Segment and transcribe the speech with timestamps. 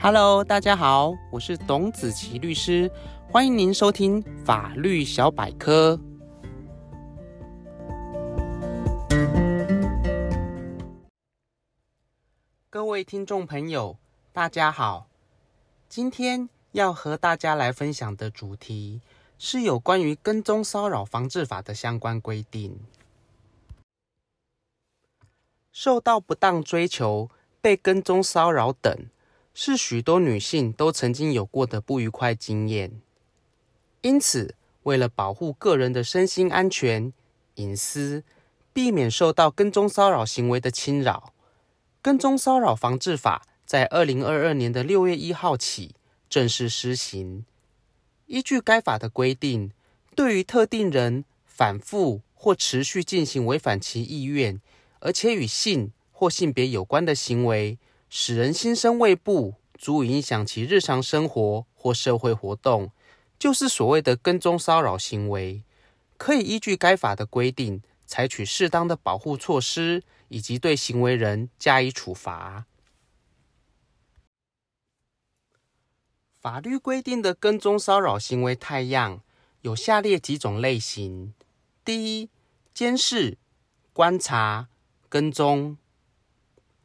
[0.00, 2.88] Hello，大家好，我是董子琪律师，
[3.32, 5.98] 欢迎您收听法律小百科。
[12.70, 13.98] 各位听众朋友，
[14.32, 15.08] 大家好，
[15.88, 19.00] 今天要和大家来分享的主题
[19.36, 22.78] 是有关于跟踪骚扰防治法的相关规定。
[25.72, 27.28] 受到不当追求、
[27.60, 28.96] 被跟踪骚扰等，
[29.60, 33.00] 是许多女性都曾经有过的不愉快经验，
[34.02, 37.12] 因此，为了保护个人的身心安全、
[37.56, 38.22] 隐私，
[38.72, 41.34] 避免受到跟踪骚扰行为的侵扰，
[42.00, 45.96] 跟踪骚扰防治法在二零二二年的六月一号起
[46.30, 47.44] 正式施行。
[48.26, 49.72] 依据该法的规定，
[50.14, 54.60] 对于特定人反复或持续进行违反其意愿，
[55.00, 57.76] 而且与性或性别有关的行为，
[58.10, 62.90] 使人心生畏怖，足以影响其日常生活或社会活动，
[63.38, 65.62] 就是所谓的跟踪骚扰行为，
[66.16, 72.66] 可以依据该法的规定，采取适当的保护措施，以及对行为人加以处罚。
[76.40, 79.22] 法律规定的跟踪骚扰行为太样
[79.60, 81.34] 有下列几种类型：
[81.84, 82.30] 第一，
[82.72, 83.36] 监视、
[83.92, 84.68] 观察、
[85.08, 85.76] 跟踪；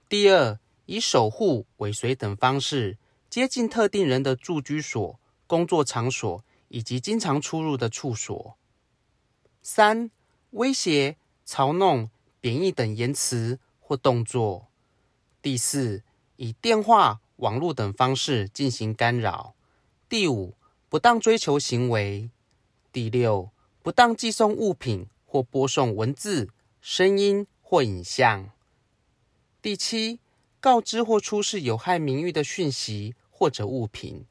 [0.09, 2.98] 第二，以守护、尾随等方式
[3.30, 8.56] 接近特定人的住居所、工作场所以及经常出入的处所；
[9.61, 10.11] 三、
[10.52, 12.09] 威胁、嘲弄、
[12.42, 14.67] 贬义等言辞或动作；
[15.42, 16.04] 第四，
[16.36, 19.54] 以电话、网络等方式进行干扰；
[20.09, 20.56] 第五，
[20.89, 22.30] 不当追求行为；
[22.92, 23.50] 第六，
[23.81, 26.50] 不当寄送物品或播送文字、
[26.81, 28.52] 声音或影像；
[29.61, 30.20] 第七，
[30.64, 34.25] 告知或出示有害名誉的讯息或者物品。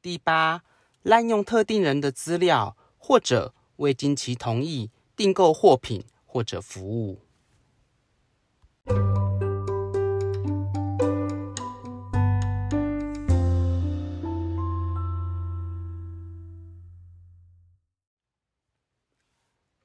[0.00, 0.62] 第八，
[1.02, 7.20] 滥用特定人的资料，或者未经其同意订购货品或者服务。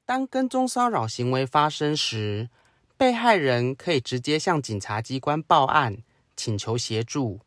[0.06, 2.50] 当跟踪骚扰行为发生时，
[2.98, 5.98] 被害人可以直接向警察机关报案，
[6.36, 7.42] 请求协助。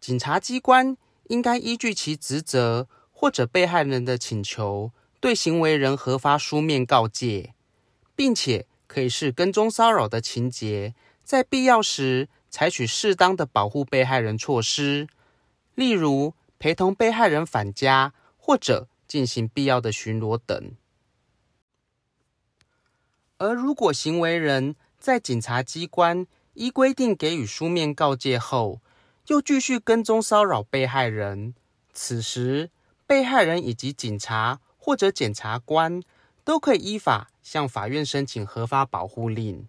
[0.00, 0.96] 警察机关
[1.28, 7.54] 应该依据其职责或者被害人的请求，对行为人核发书面告诫，
[8.14, 10.94] 并且可以视跟踪骚扰的情节，
[11.24, 15.08] 在必要时采取适当的保护被害人措施，
[15.74, 20.72] 例如陪同被害人返家，或者进行必要的巡逻等。
[23.38, 28.80] 而如果行为人在警察机关依规定给予书面告诫后，
[29.26, 31.54] 又继续跟踪骚扰被害人，
[31.92, 32.70] 此时
[33.06, 36.02] 被害人以及警察或者检察官
[36.44, 39.68] 都可以依法向法院申请合法保护令。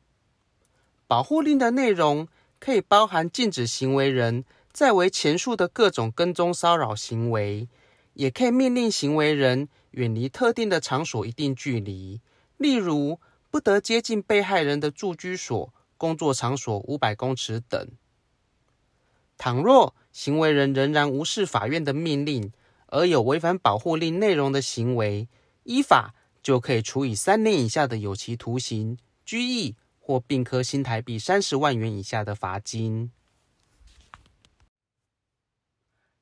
[1.08, 2.28] 保护令的内容
[2.60, 7.68] 可以包含禁止行为人在为前述的各种跟踪骚扰行为，
[8.14, 12.22] 也可以命令行为人远离特定的场所一定距离，
[12.58, 13.20] 例如，
[13.50, 17.90] 不得接近被害人的住居所、工作场所五百公尺等。
[19.38, 22.52] 倘若行为人仍然无视法院的命令，
[22.88, 25.30] 而有违反保护令内容的行为，
[25.64, 33.12] 依法就可以处以三年以下的有期徒刑、拘役或并科新台币三十万元以下的罚金。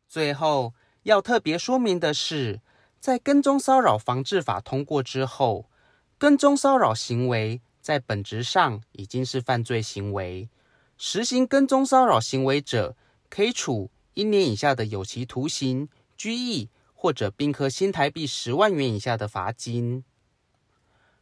[0.08, 2.62] 最后要特别说明的是，
[3.00, 5.70] 在跟踪骚扰防治法通过之后，
[6.18, 10.50] 跟踪骚扰行为在本质上已经是犯罪行为，
[10.98, 12.96] 实行跟踪骚扰行为者
[13.30, 20.06] 可以处一年以下的有期徒刑、拘役或者并科新台币十万元以下的罚金。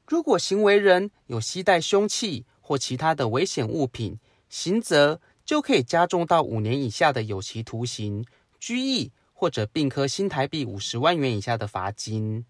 [0.05, 8.23] 如果行为人有携带凶器或其他的危险物品，刑责就可以加重到五年以下的有期徒刑、
[8.59, 12.45] 拘役或者并科新台币五十万元以下的罚金。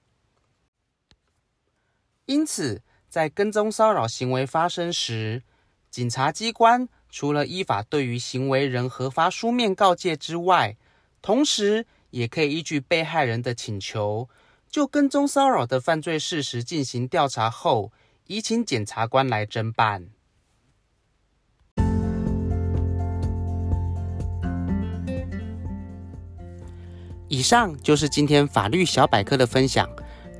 [2.26, 5.44] 因此，在跟踪骚扰行为发生时，
[5.90, 10.78] 警察机关除了依法对于行为人核发书面告诫之外，
[11.22, 14.30] 同时也可以依据被害人的请求，
[14.70, 17.92] 就跟踪骚扰的犯罪事实进行调查后，
[18.28, 20.08] 移请检察官来侦办。
[27.28, 29.90] 以上就是今天法律小百科的分享。